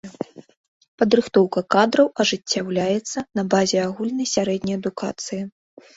[1.01, 5.41] Падрыхтоўка кадраў ажыццяўляецца на базе агульнай сярэдняй адукацыі.